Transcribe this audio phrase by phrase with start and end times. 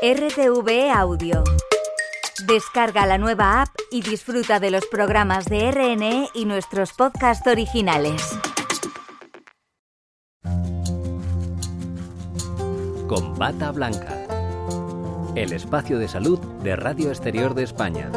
[0.00, 1.42] RTV Audio.
[2.46, 8.38] Descarga la nueva app y disfruta de los programas de RNE y nuestros podcasts originales.
[13.08, 14.14] Con Bata Blanca.
[15.34, 18.08] El espacio de salud de Radio Exterior de España.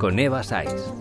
[0.00, 0.92] Con Eva Saiz.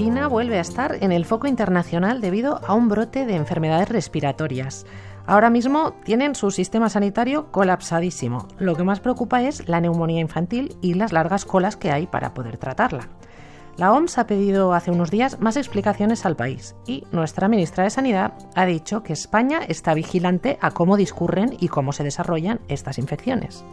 [0.00, 4.86] China vuelve a estar en el foco internacional debido a un brote de enfermedades respiratorias.
[5.26, 8.48] Ahora mismo tienen su sistema sanitario colapsadísimo.
[8.58, 12.32] Lo que más preocupa es la neumonía infantil y las largas colas que hay para
[12.32, 13.10] poder tratarla.
[13.76, 17.90] La OMS ha pedido hace unos días más explicaciones al país y nuestra ministra de
[17.90, 22.96] Sanidad ha dicho que España está vigilante a cómo discurren y cómo se desarrollan estas
[22.96, 23.66] infecciones.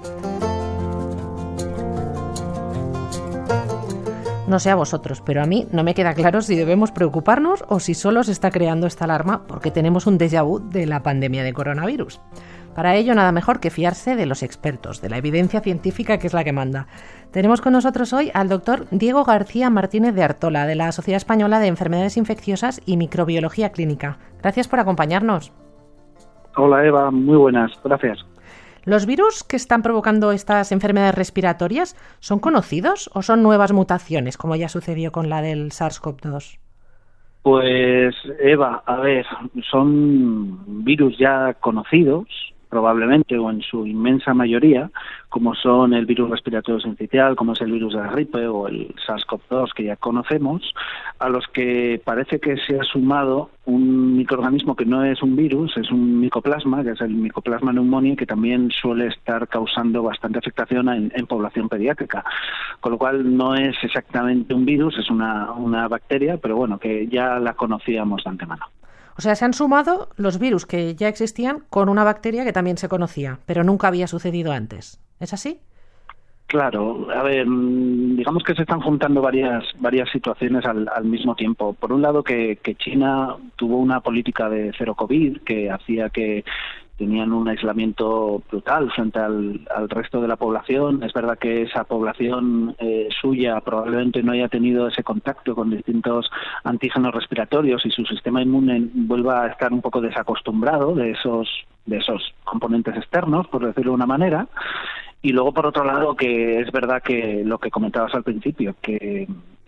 [4.48, 7.82] No sé a vosotros, pero a mí no me queda claro si debemos preocuparnos o
[7.82, 11.44] si solo se está creando esta alarma porque tenemos un déjà vu de la pandemia
[11.44, 12.22] de coronavirus.
[12.73, 16.34] Para ello, nada mejor que fiarse de los expertos, de la evidencia científica que es
[16.34, 16.88] la que manda.
[17.31, 21.59] Tenemos con nosotros hoy al doctor Diego García Martínez de Artola, de la Sociedad Española
[21.59, 24.20] de Enfermedades Infecciosas y Microbiología Clínica.
[24.42, 25.52] Gracias por acompañarnos.
[26.56, 28.27] Hola Eva, muy buenas, gracias.
[28.88, 34.56] ¿Los virus que están provocando estas enfermedades respiratorias son conocidos o son nuevas mutaciones, como
[34.56, 36.58] ya sucedió con la del SARS-CoV-2?
[37.42, 39.26] Pues Eva, a ver,
[39.70, 42.30] son virus ya conocidos,
[42.70, 44.90] probablemente o en su inmensa mayoría,
[45.30, 48.94] como son el virus respiratorio sincitial, como es el virus de la gripe o el
[49.06, 50.74] SARS-CoV-2 que ya conocemos,
[51.20, 55.76] a los que parece que se ha sumado un microorganismo que no es un virus,
[55.78, 60.88] es un micoplasma, que es el micoplasma pneumoniae, que también suele estar causando bastante afectación
[60.90, 62.24] en, en, población pediátrica.
[62.80, 67.08] Con lo cual no es exactamente un virus, es una, una bacteria, pero bueno, que
[67.08, 68.66] ya la conocíamos de antemano.
[69.18, 72.78] O sea, se han sumado los virus que ya existían con una bacteria que también
[72.78, 75.00] se conocía, pero nunca había sucedido antes.
[75.20, 75.59] ¿Es así?
[76.46, 81.74] Claro, a ver, digamos que se están juntando varias varias situaciones al, al mismo tiempo.
[81.74, 86.46] Por un lado, que China tuvo una política de cero COVID que hacía que
[86.97, 91.03] tenían un aislamiento brutal frente al, al, resto de la población.
[91.03, 96.30] Es verdad que esa población eh, suya probablemente no haya tenido ese contacto con distintos
[96.63, 101.47] antígenos respiratorios y su sistema inmune vuelva a estar un poco desacostumbrado de esos
[101.85, 104.47] de esos componentes externos, por decirlo de una manera.
[105.22, 109.28] Y luego, por otro lado, que es verdad que lo que comentabas al principio, que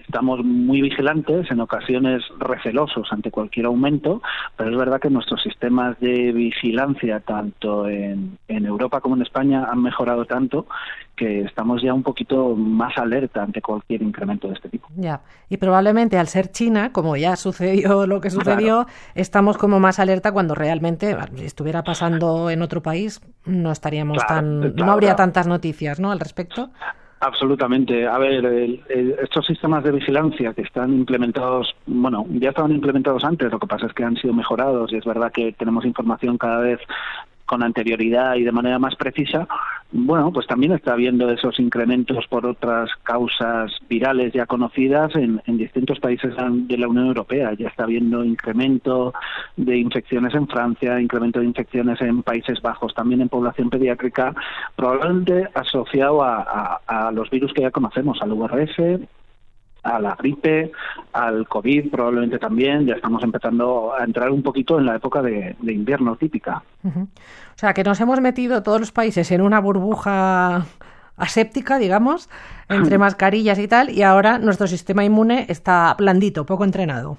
[0.09, 4.23] estamos muy vigilantes, en ocasiones recelosos ante cualquier aumento,
[4.57, 9.67] pero es verdad que nuestros sistemas de vigilancia, tanto en, en Europa como en España,
[9.71, 10.65] han mejorado tanto
[11.15, 14.87] que estamos ya un poquito más alerta ante cualquier incremento de este tipo.
[14.95, 18.87] Ya, y probablemente al ser China, como ya sucedió lo que sucedió, claro.
[19.13, 24.35] estamos como más alerta cuando realmente si estuviera pasando en otro país no estaríamos claro,
[24.35, 26.11] tan claro, no habría tantas noticias, ¿no?
[26.11, 26.71] al respecto.
[27.21, 28.07] Absolutamente.
[28.07, 28.81] A ver, el,
[29.21, 33.87] estos sistemas de vigilancia que están implementados, bueno, ya estaban implementados antes, lo que pasa
[33.87, 36.79] es que han sido mejorados y es verdad que tenemos información cada vez
[37.45, 39.47] con anterioridad y de manera más precisa,
[39.91, 45.57] bueno, pues también está habiendo esos incrementos por otras causas virales ya conocidas en, en,
[45.57, 47.53] distintos países de la Unión Europea.
[47.53, 49.13] Ya está habiendo incremento
[49.57, 54.35] de infecciones en Francia, incremento de infecciones en Países Bajos, también en población pediátrica,
[54.75, 58.99] probablemente asociado a, los virus que ya conocemos, al VRS,
[59.83, 60.71] a la gripe,
[61.13, 65.55] al COVID probablemente también, ya estamos empezando a entrar un poquito en la época de,
[65.59, 66.61] de invierno típica.
[66.83, 67.03] Uh -huh.
[67.03, 70.65] O sea, que nos hemos metido todos los países en una burbuja
[71.17, 72.29] aséptica, digamos,
[72.69, 77.17] entre mascarillas y tal, y ahora nuestro sistema inmune está blandito, poco entrenado.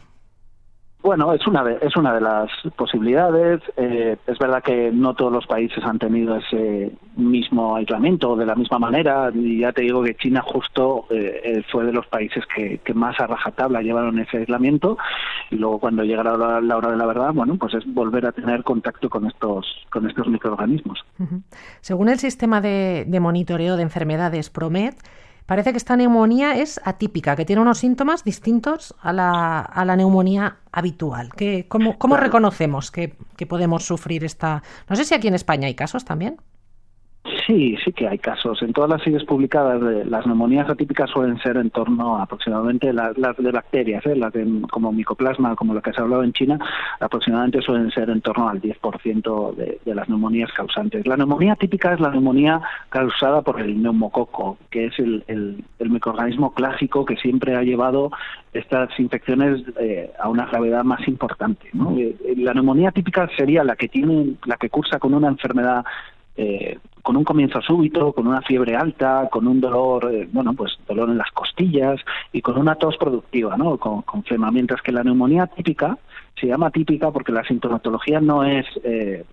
[1.03, 3.63] Bueno, es una de, es una de las posibilidades.
[3.77, 8.55] Eh, es verdad que no todos los países han tenido ese mismo aislamiento de la
[8.55, 9.31] misma manera.
[9.35, 13.19] Y ya te digo que China justo eh, fue de los países que, que, más
[13.19, 14.99] a rajatabla llevaron ese aislamiento.
[15.51, 18.33] Y luego cuando llega la, la, hora de la verdad, bueno, pues es volver a
[18.33, 20.99] tener contacto con estos, con estos microorganismos.
[21.81, 24.95] Según el sistema de, de monitoreo de enfermedades PROMED,
[25.51, 29.97] Parece que esta neumonía es atípica, que tiene unos síntomas distintos a la, a la
[29.97, 31.31] neumonía habitual.
[31.37, 34.63] ¿Qué, ¿Cómo, cómo reconocemos que, que, podemos sufrir esta...?
[34.89, 36.37] No sé si aquí en España hay casos también.
[37.47, 38.63] Sí, sí que hay casos.
[38.63, 43.15] En todas las series publicadas, las neumonías atípicas suelen ser en torno a aproximadamente las,
[43.15, 44.17] de bacterias, ¿eh?
[44.17, 44.33] las
[44.71, 46.59] como micoplasma, como lo que se ha hablado en China,
[46.99, 51.07] aproximadamente suelen ser en torno al 10% de, de las neumonías causantes.
[51.07, 56.55] La neumonía típica es la neumonía causada por el neumococo, que es el, el, microorganismo
[56.55, 58.11] clásico que siempre ha llevado
[58.55, 61.69] estas infecciones eh, a una gravedad más importante.
[61.75, 61.97] ¿no?
[61.99, 65.85] Eh, la neumonía típica sería la que tiene, la que cursa con una enfermedad
[66.37, 70.79] eh, con un comienzo súbito, con una fiebre alta, con un dolor, eh, bueno, pues
[70.87, 72.01] dolor en las costillas
[72.33, 73.79] y con una tos productiva, ¿no?
[73.79, 74.51] Con, con flema.
[74.51, 75.99] Mientras que la neumonía típica
[76.39, 79.25] se llama típica porque la sintomatología no es eh,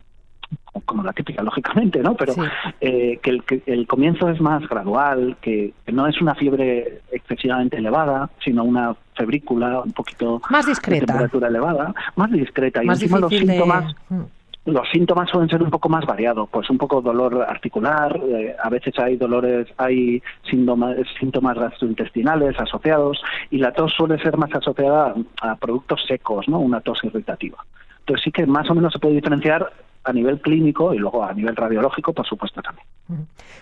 [0.86, 2.16] como la típica, lógicamente, ¿no?
[2.16, 2.34] Pero
[2.82, 7.78] eh, que, el, que, el, comienzo es más gradual, que, no es una fiebre excesivamente
[7.78, 13.20] elevada, sino una febrícula un poquito más discreta, de temperatura elevada, más discreta y encima
[13.20, 13.94] los síntomas.
[14.10, 14.22] Mm
[14.68, 18.70] los síntomas suelen ser un poco más variados, pues un poco dolor articular, eh, a
[18.70, 25.16] veces hay dolores, hay síntomas, síntomas gastrointestinales asociados y la tos suele ser más asociada
[25.42, 26.60] a productos secos, ¿no?
[26.60, 27.58] Una tos irritativa.
[28.00, 29.72] Entonces sí que más o menos se puede diferenciar
[30.04, 32.86] a nivel clínico y luego a nivel radiológico, por supuesto también.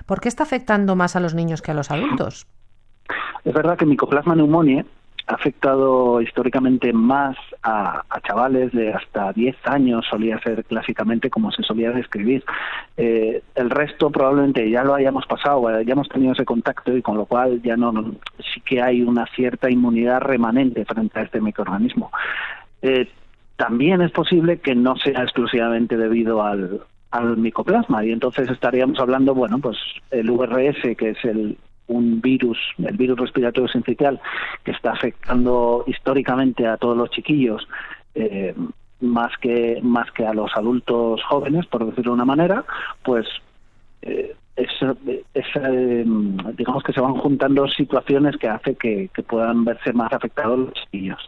[0.08, 2.48] ¿Por qué está afectando más a los niños que a los adultos?
[3.44, 4.86] Es verdad que Mycoplasma pneumoniae
[5.28, 11.64] ha afectado históricamente más a, chavales de hasta 10 años, solía ser clásicamente como se
[11.64, 12.44] solía describir.
[12.98, 17.18] Eh, el resto probablemente ya lo hayamos pasado, ya hemos tenido ese contacto y con
[17.18, 17.92] lo cual ya no,
[18.54, 22.12] sí que hay una cierta inmunidad remanente frente a este microorganismo.
[22.82, 23.10] Eh,
[23.56, 26.82] también es posible que no sea exclusivamente debido al,
[27.12, 29.78] al micoplasma y entonces estaríamos hablando, bueno, pues
[30.12, 34.20] el VRS, que es el, un virus, el virus respiratorio sincitial,
[34.64, 37.68] que está afectando históricamente a todos los chiquillos,
[38.16, 38.56] eh,
[39.02, 42.64] más que más que a los adultos jóvenes, por decirlo de una manera,
[43.04, 43.26] pues
[44.02, 44.70] eh, es,
[45.34, 46.06] eh,
[46.58, 51.20] digamos que se van juntando situaciones que hace que, puedan verse más afectados los chiquillos.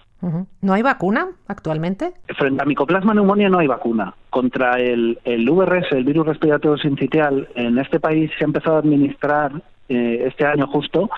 [0.62, 2.14] ¿No hay vacuna actualmente?
[2.38, 4.16] Frente a micoplasma neumonía no hay vacuna.
[4.32, 8.80] Contra el, el VRS, el virus respiratorio sincitial, en este país se ha empezado a
[8.80, 9.52] administrar
[9.90, 11.10] eh, este año justo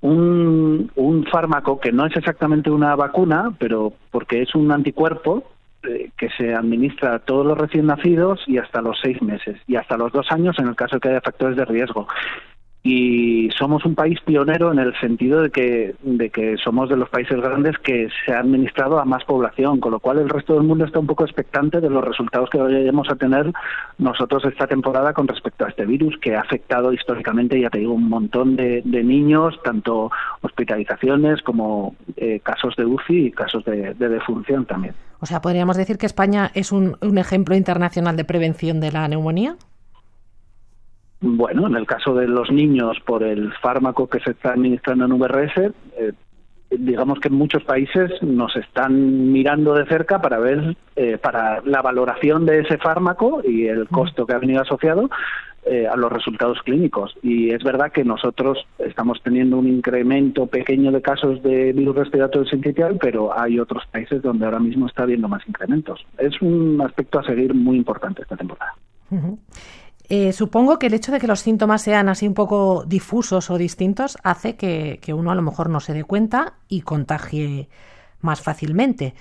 [0.00, 5.44] un, un fármaco que no es exactamente una vacuna, pero porque es un anticuerpo
[5.82, 9.76] eh, que se administra a todos los recién nacidos y hasta los seis meses y
[9.76, 12.06] hasta los dos años en el caso que haya factores de riesgo
[12.82, 17.10] y somos un país pionero en el sentido de que, de que somos de los
[17.10, 20.62] países grandes que se ha administrado a más población, con lo cual el resto del
[20.62, 23.52] mundo está un poco expectante de los resultados que vayamos a tener
[23.98, 27.92] nosotros esta temporada con respecto a este virus que ha afectado históricamente, ya te digo,
[27.92, 30.10] un montón de, niños, tanto
[30.42, 34.94] hospitalizaciones como eh, casos de UCI y casos de, de, defunción también.
[35.20, 39.08] O sea, podríamos decir que España es un, un ejemplo internacional de prevención de la
[39.08, 39.56] neumonía.
[41.20, 45.18] Bueno, en el caso de los niños, por el fármaco que se está administrando en
[45.18, 46.12] VRS, eh,
[46.70, 51.82] digamos que en muchos países nos están mirando de cerca para ver, eh, para la
[51.82, 55.10] valoración de ese fármaco y el costo que ha venido asociado
[55.66, 57.14] eh, a los resultados clínicos.
[57.22, 62.48] Y es verdad que nosotros estamos teniendo un incremento pequeño de casos de virus respiratorio
[62.48, 66.00] sincitial, pero hay otros países donde ahora mismo está habiendo más incrementos.
[66.16, 68.72] Es un aspecto a seguir muy importante esta temporada.
[70.12, 73.56] Eh, supongo que el hecho de que los síntomas sean así un poco difusos o
[73.56, 77.68] distintos hace que, uno a lo mejor no se dé cuenta y contagie
[78.20, 79.14] más fácilmente.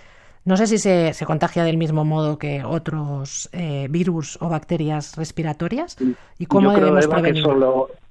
[0.46, 5.16] No sé si se, se contagia del mismo modo que otros eh, virus o bacterias
[5.16, 5.96] respiratorias
[6.40, 7.46] y cómo debemos prevenir.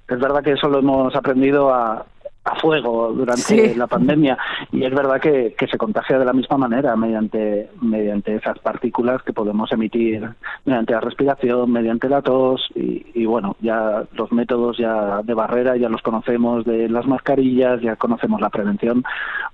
[0.07, 2.05] es verdad que eso lo hemos aprendido a,
[2.49, 4.37] a fuego durante la pandemia.
[4.71, 9.33] Y es verdad que, se contagia de la misma manera mediante mediante esas partículas que
[9.33, 10.27] podemos emitir
[10.65, 15.89] mediante la respiración mediante la tos y, bueno ya los métodos ya de barrera ya
[15.89, 19.03] los conocemos de las mascarillas ya conocemos la prevención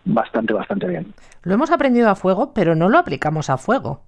[0.06, 1.14] bastante bastante bien.
[1.44, 4.00] Lo hemos aprendido a fuego pero no lo aplicamos a fuego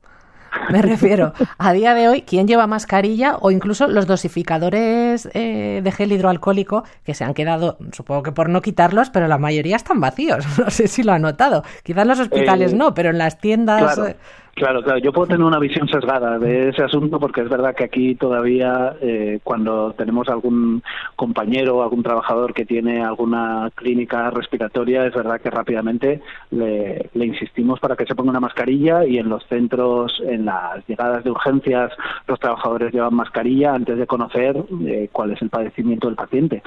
[0.70, 5.92] me refiero, a día de hoy, ¿quién lleva mascarilla o incluso los dosificadores eh, de
[5.92, 10.00] gel hidroalcohólico que se han quedado, supongo que por no quitarlos, pero la mayoría están
[10.00, 10.46] vacíos?
[10.58, 11.64] No sé si lo ha notado.
[11.84, 13.98] Quizás en los hospitales eh, no, pero en las tiendas...
[13.98, 14.16] Eh,
[14.58, 17.84] Claro, claro, yo puedo tener una visión sesgada de ese asunto porque es verdad que
[17.84, 20.82] aquí todavía eh, cuando tenemos algún
[21.16, 27.80] compañero o algún trabajador que tiene alguna clínica respiratoria, es verdad que rápidamente le, insistimos
[27.80, 31.92] para que se ponga una mascarilla y en los centros, en las llegadas de urgencias,
[32.26, 36.64] los trabajadores llevan mascarilla antes de conocer eh, cuál es el padecimiento del paciente.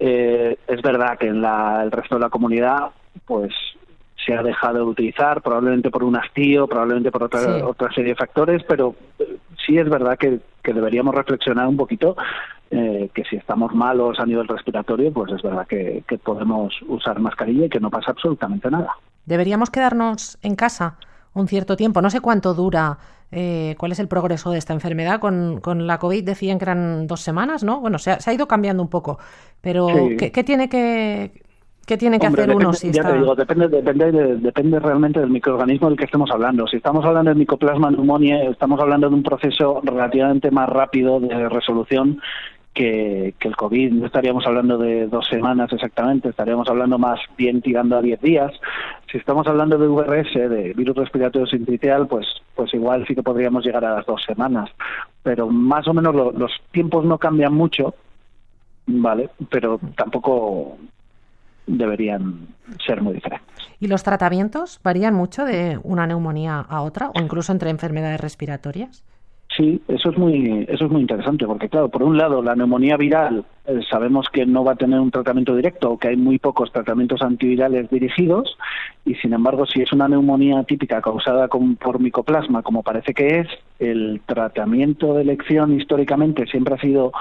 [0.00, 2.90] Eh, es verdad que en la, el resto de la comunidad
[3.26, 3.52] pues
[4.24, 8.16] se ha dejado de utilizar, probablemente por un hastío, probablemente por otra, otra serie de
[8.16, 12.14] factores, pero eh, sí es verdad que, deberíamos reflexionar un poquito
[12.70, 17.66] eh, que si estamos malos a nivel respiratorio, pues es verdad que, podemos usar mascarilla
[17.66, 18.92] y que no pasa absolutamente nada.
[19.24, 20.98] ¿Deberíamos quedarnos en casa
[21.32, 22.02] un cierto tiempo?
[22.02, 22.98] No sé cuánto dura,
[23.32, 25.20] eh, cuál es el progreso de esta enfermedad.
[25.20, 27.80] Con, con, la COVID decían que eran dos semanas, ¿no?
[27.80, 29.18] Bueno, se ha, ido cambiando un poco,
[29.62, 29.86] pero
[30.18, 31.32] ¿qué, tiene que,
[31.88, 35.88] ¿Qué tiene que hacer uno si Ya te digo, depende, depende, depende realmente del microorganismo
[35.88, 36.66] del que estemos hablando.
[36.66, 41.48] Si estamos hablando del micoplasma pneumoniae, estamos hablando de un proceso relativamente más rápido de
[41.48, 42.20] resolución
[42.74, 43.92] que, el COVID.
[43.92, 48.52] No estaríamos hablando de dos semanas exactamente, estaríamos hablando más bien tirando a diez días.
[49.10, 53.64] Si estamos hablando de VRS, de virus respiratorio sincitial, pues, pues igual sí que podríamos
[53.64, 54.68] llegar a las dos semanas.
[55.22, 57.94] Pero más o menos los tiempos no cambian mucho,
[58.86, 59.30] ¿vale?
[59.48, 60.76] Pero tampoco
[61.68, 62.48] deberían
[62.84, 63.46] ser muy diferentes.
[63.80, 69.04] ¿Y los tratamientos varían mucho de una neumonía a otra o incluso entre enfermedades respiratorias?
[69.56, 72.96] Sí, eso es muy eso es muy interesante porque claro, por un lado la neumonía
[72.96, 76.38] viral eh, sabemos que no va a tener un tratamiento directo o que hay muy
[76.38, 78.56] pocos tratamientos antivirales dirigidos
[79.04, 83.48] y sin embargo si es una neumonía típica causada por micoplasma como parece que es,
[83.78, 87.12] el tratamiento de elección históricamente siempre ha sido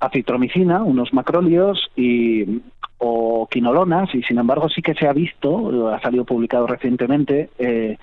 [0.00, 2.60] acitromicina, unos macróleos y
[2.98, 7.98] o quinolonas y sin embargo sí que se ha visto, ha salido publicado recientemente, eh,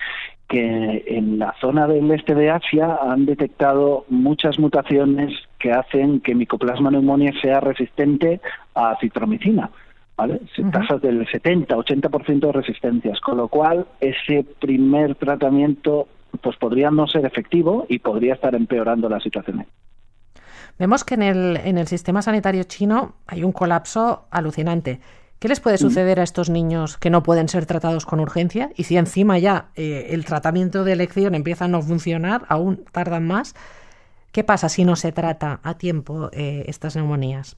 [0.48, 6.34] que en la zona del este de Asia han detectado muchas mutaciones que hacen que
[6.34, 8.40] Mycoplasma pneumoniae sea resistente
[8.74, 9.70] a acitromicina.
[10.16, 10.42] ¿Vale?
[10.70, 16.06] Tasas del 70-80% de resistencias, con lo cual ese primer tratamiento
[16.40, 19.66] pues podría no ser efectivo y podría estar empeorando la situación.
[20.78, 25.00] Vemos que en el, en el sistema sanitario chino hay un colapso alucinante.
[25.38, 28.70] ¿Qué les puede suceder a estos niños que no pueden ser tratados con urgencia?
[28.76, 33.26] Y si encima ya eh, el tratamiento de elección empieza a no funcionar, aún tardan
[33.26, 33.54] más,
[34.32, 37.56] ¿qué pasa si no se trata a tiempo eh, estas neumonías?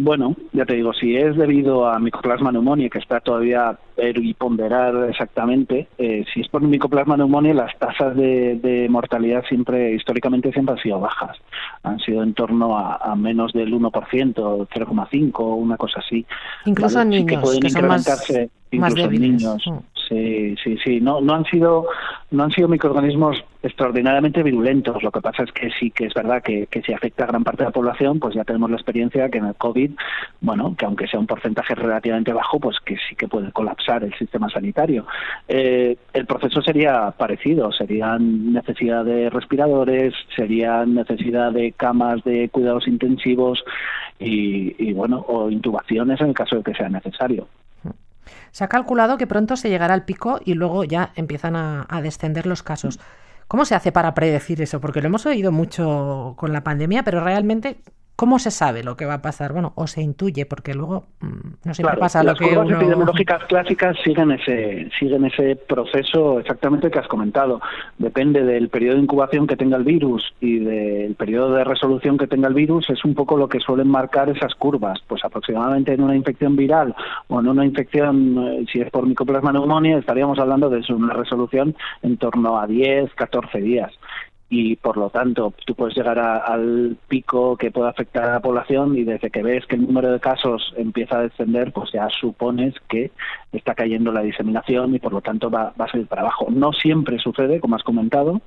[0.00, 4.94] Bueno, ya te digo, si es debido a micoplasma neumonía, que está todavía y ponderar
[5.10, 10.82] exactamente, eh, si es por micoplasma neumonía, las tasas de, mortalidad siempre, históricamente, siempre han
[10.82, 11.36] sido bajas.
[11.82, 16.24] Han sido en torno a, menos del 1%, 0,5, una cosa así.
[16.64, 19.66] Incluso en niños, que pueden incrementarse, incluso en niños.
[19.66, 19.97] Mm.
[20.08, 21.00] Sí, sí, sí.
[21.00, 21.86] No, no han sido,
[22.30, 25.02] no han sido microorganismos extraordinariamente virulentos.
[25.02, 27.44] Lo que pasa es que sí que es verdad que, que si afecta a gran
[27.44, 29.90] parte de la población, pues ya tenemos la experiencia que en el COVID,
[30.40, 34.14] bueno, que aunque sea un porcentaje relativamente bajo, pues que sí que puede colapsar el
[34.14, 35.06] sistema sanitario.
[35.46, 37.70] Eh, el proceso sería parecido.
[37.72, 43.62] Serían necesidad de respiradores, serían necesidad de camas de cuidados intensivos
[44.18, 47.46] y, y bueno, o intubaciones en el caso de que sea necesario.
[48.50, 52.46] Se ha calculado que pronto se llegará al pico y luego ya empiezan a, descender
[52.46, 52.98] los casos.
[53.46, 54.80] ¿Cómo se hace para predecir eso?
[54.80, 57.80] Porque lo hemos oído mucho con la pandemia, pero realmente
[58.18, 59.52] ¿Cómo se sabe lo que va a pasar?
[59.52, 63.96] Bueno, o se intuye, porque luego mm, no siempre pasa lo que Las epidemiológicas clásicas
[64.02, 67.60] siguen ese, siguen ese proceso exactamente que has comentado.
[67.96, 72.26] Depende del periodo de incubación que tenga el virus y del periodo de resolución que
[72.26, 74.98] tenga el virus, es un poco lo que suelen marcar esas curvas.
[75.06, 76.96] Pues aproximadamente en una infección viral
[77.28, 81.76] o en una infección, eh, si es por micoplasma neumonía, estaríamos hablando de una resolución
[82.02, 83.92] en torno a 10, 14 días
[84.50, 88.96] y por lo tanto tú puedes llegar al pico que puede afectar a la población
[88.96, 92.74] y desde que ves que el número de casos empieza a descender pues ya supones
[92.88, 93.10] que
[93.52, 96.46] está cayendo la diseminación y por lo tanto va, va a salir para abajo.
[96.50, 98.40] No siempre sucede, como has comentado,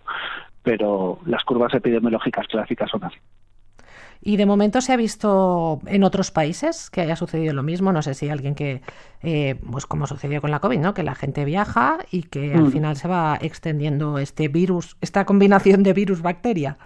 [0.64, 3.18] pero las curvas epidemiológicas clásicas son así.
[4.24, 7.92] Y de momento se ha visto en otros países que haya sucedido lo mismo.
[7.92, 8.82] No sé si alguien que,
[9.24, 10.94] eh, pues como sucedió con la COVID, ¿no?
[10.94, 12.72] Que la gente viaja y que al mm.
[12.72, 16.78] final se va extendiendo este virus, esta combinación de virus-bacteria.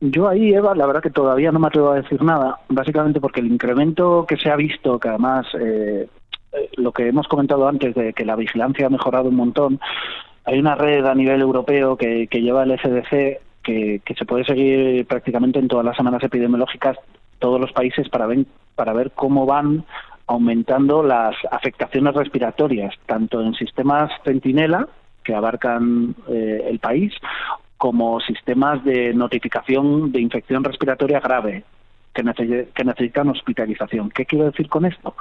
[0.00, 3.40] Yo ahí, Eva, la verdad que todavía no me atrevo a decir nada, básicamente porque
[3.40, 6.08] el incremento que se ha visto, que además eh,
[6.52, 9.78] eh, lo que hemos comentado antes de que la vigilancia ha mejorado un montón,
[10.44, 15.06] hay una red a nivel europeo que, que lleva el SDC que, se puede seguir
[15.06, 16.96] prácticamente en todas las semanas epidemiológicas
[17.38, 19.84] todos los países para ver, para ver cómo van
[20.26, 24.88] aumentando las afectaciones respiratorias, tanto en sistemas centinela,
[25.24, 27.12] que abarcan eh, el país,
[27.76, 31.64] como sistemas de notificación de infección respiratoria grave,
[32.14, 34.10] que, necesitan hospitalización.
[34.10, 35.14] ¿Qué quiero decir con esto?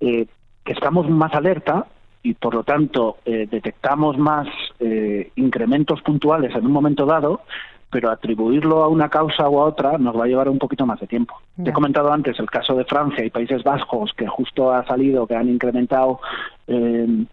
[0.00, 0.26] Eh,
[0.64, 1.86] que estamos más alerta
[2.22, 4.46] y por lo tanto eh, detectamos más
[4.78, 7.42] eh, incrementos puntuales en un momento dado,
[7.90, 11.00] pero atribuirlo a una causa o a otra nos va a llevar un poquito más
[11.00, 11.34] de tiempo.
[11.62, 15.26] Te he comentado antes el caso de Francia y Países Bajos, que justo ha salido,
[15.26, 16.20] que han incrementado
[16.68, 17.26] eh,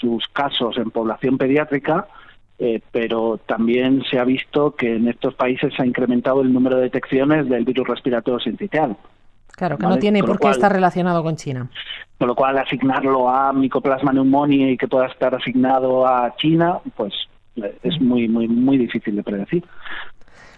[0.00, 2.08] sus casos en población pediátrica.
[2.62, 6.76] eh, pero también se ha visto que en estos países se ha incrementado el número
[6.76, 8.96] de detecciones del virus respiratorio sincitial.
[9.62, 11.68] Claro, que no tiene por qué estar relacionado con China.
[12.18, 17.14] Con lo cual, asignarlo a Mycoplasma pneumoniae y que pueda estar asignado a China, pues
[17.54, 19.64] es muy, muy, muy difícil de predecir.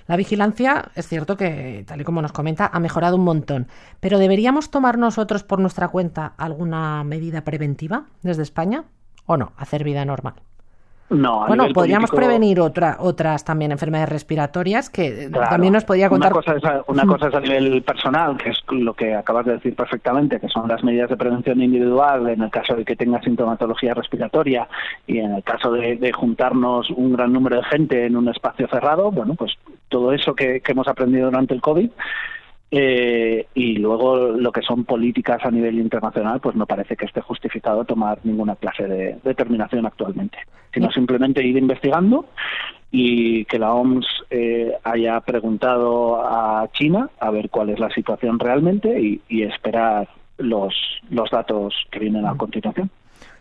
[0.07, 3.69] La vigilancia, es cierto que, tal y como nos comenta, ha mejorado un montón,
[4.01, 8.85] pero ¿deberíamos tomar nosotros por nuestra cuenta alguna medida preventiva desde España
[9.27, 9.53] o no?
[9.59, 10.37] Hacer vida normal.
[11.11, 16.33] No, bueno, podríamos prevenir otra, otras también enfermedades respiratorias que también nos podría contar.
[16.33, 19.45] Una cosa, es a, una cosa es a nivel personal, que es lo que acabas
[19.45, 22.97] de decir perfectamente, que son las medidas de prevención individual en el caso de que
[22.97, 24.67] tenga sintomatología respiratoria
[25.07, 29.11] y en el caso de, juntarnos un gran número de gente en un espacio cerrado.
[29.11, 29.53] Bueno, pues
[29.91, 31.91] todo eso que, que hemos aprendido durante el COVID
[32.77, 37.21] eh, y luego lo que son políticas a nivel internacional, pues no parece que esté
[37.21, 40.39] justificado tomar ninguna clase de determinación actualmente,
[40.73, 42.27] sino simplemente ir investigando
[42.91, 48.41] y que la OMS eh, haya preguntado a China a ver cuál es la situación
[48.41, 50.75] realmente y, y esperar los,
[51.11, 52.91] los datos que vienen a continuación.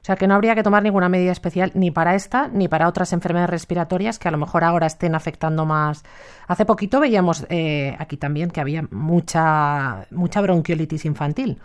[0.03, 2.89] O sea que no habría que tomar ninguna medida especial ni para esta ni para
[2.89, 6.03] otras enfermedades respiratorias que a lo mejor ahora estén afectando más.
[6.45, 11.57] Hace poquito veíamos eh, aquí también que había mucha, mucha bronquiolitis infantil.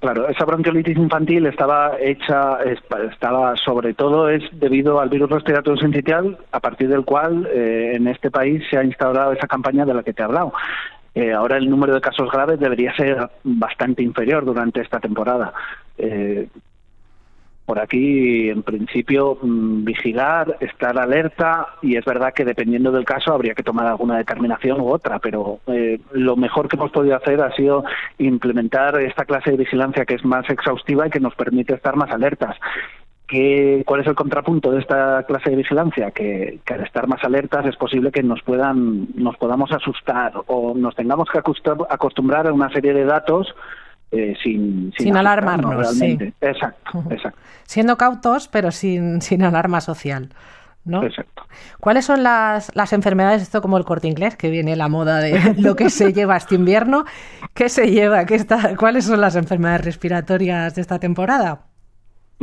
[0.00, 2.56] Claro, esa bronquiolitis infantil estaba hecha,
[3.12, 8.08] estaba sobre todo es debido al virus respiratorio sincitial, a partir del cual eh, en
[8.08, 10.54] este país se ha instaurado esa campaña de la que te he hablado.
[11.14, 15.52] Eh, ahora el número de casos graves debería ser bastante inferior durante esta temporada.
[15.98, 16.48] Eh,
[17.72, 23.32] por aquí, en principio, mm, vigilar, estar alerta y es verdad que dependiendo del caso
[23.32, 27.40] habría que tomar alguna determinación u otra, pero eh, lo mejor que hemos podido hacer
[27.40, 27.82] ha sido
[28.18, 32.10] implementar esta clase de vigilancia que es más exhaustiva y que nos permite estar más
[32.10, 32.58] alertas.
[33.26, 36.10] ¿Qué, ¿Cuál es el contrapunto de esta clase de vigilancia?
[36.10, 40.74] Que, que, al estar más alertas es posible que nos puedan nos podamos asustar o
[40.74, 43.54] nos tengamos que acostumbrar a una serie de datos
[44.12, 45.96] eh, sin, sin, alarmarnos.
[45.98, 46.18] Sí.
[46.40, 47.38] Exacto, exacto.
[47.64, 50.28] Siendo cautos, pero sin, sin alarma social.
[50.84, 51.04] ¿no?
[51.04, 51.44] Exacto.
[51.80, 55.54] ¿Cuáles son las, las enfermedades, esto como el corte inglés, que viene la moda de
[55.58, 57.04] lo que se lleva este invierno?
[57.54, 58.26] ¿Qué se lleva?
[58.26, 61.62] ¿Qué está, ¿Cuáles son las enfermedades respiratorias de esta temporada?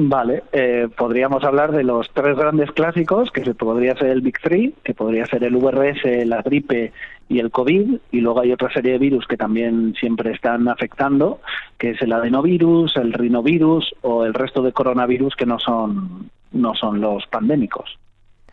[0.01, 4.73] Vale, eh, podríamos hablar de los tres grandes clásicos, que podría ser el Big Three,
[4.81, 6.93] que podría ser el VRS, la gripe
[7.29, 11.39] y el COVID, y luego hay otra serie de virus que también siempre están afectando,
[11.77, 16.73] que es el adenovirus, el rinovirus o el resto de coronavirus que no son, no
[16.73, 17.97] son los pandémicos.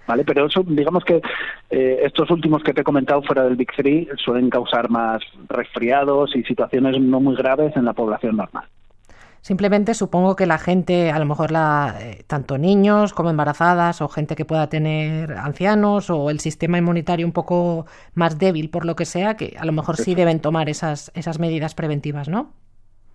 [0.07, 0.25] ¿Vale?
[0.25, 1.21] Pero eso, digamos que
[1.71, 6.37] eh, estos últimos que te he comentado fuera del Big Three suelen causar más resfriados
[6.37, 8.67] y situaciones no muy graves en la población normal.
[9.47, 14.09] Simplemente supongo que la gente, a lo mejor la, eh, tanto niños como embarazadas o
[14.09, 18.97] gente que pueda tener ancianos o el sistema inmunitario un poco más débil por lo
[18.97, 22.51] que sea, que a lo mejor sí deben tomar esas, esas medidas preventivas, ¿no?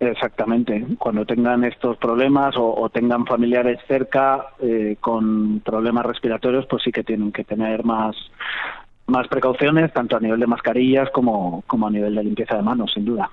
[0.00, 0.86] Exactamente.
[0.98, 7.04] Cuando tengan estos problemas o, tengan familiares cerca eh, con problemas respiratorios, pues sí que
[7.04, 8.16] tienen que tener más,
[9.06, 12.90] más precauciones, tanto a nivel de mascarillas como, como a nivel de limpieza de manos,
[12.94, 13.28] sin duda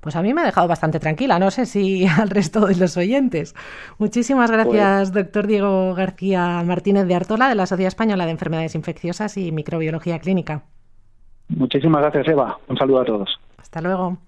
[0.00, 1.38] pues a mí me ha dejado bastante tranquila.
[1.38, 3.54] No sé si al resto de los oyentes.
[3.98, 8.74] Muchísimas gracias, pues doctor Diego García Martínez de Artola, de la Sociedad Española de Enfermedades
[8.74, 10.62] Infecciosas y Microbiología Clínica.
[11.48, 12.58] Muchísimas gracias, Eva.
[12.68, 13.40] Un saludo a todos.
[13.58, 14.18] Hasta luego.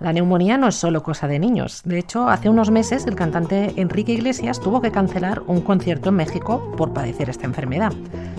[0.00, 1.82] La neumonía no es solo cosa de niños.
[1.84, 6.14] De hecho, hace unos meses el cantante Enrique Iglesias tuvo que cancelar un concierto en
[6.14, 7.92] México por padecer esta enfermedad.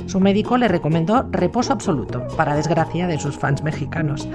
[0.05, 4.25] Su médico le recomendó reposo absoluto, para desgracia de sus fans mexicanos.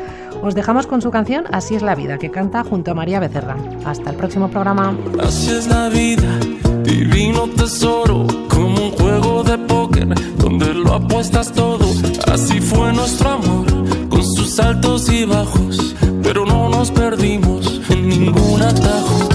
[0.42, 3.56] Os dejamos con su canción Así es la vida, que canta junto a María Becerra.
[3.86, 4.94] Hasta el próximo programa.
[5.22, 6.38] Así es la vida,
[6.82, 11.86] divino tesoro, como un juego de póker, donde lo apuestas todo.
[12.30, 13.66] Así fue nuestro amor,
[14.10, 15.83] con sus altos y bajos
[16.24, 19.33] pero no nos perdimos en ningún atajo.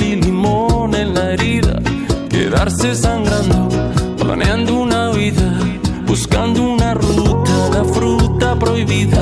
[0.00, 1.80] Sal y limón en la herida,
[2.28, 3.68] quedarse sangrando,
[4.18, 5.58] planeando una vida,
[6.06, 9.20] buscando una ruta, la fruta prohibida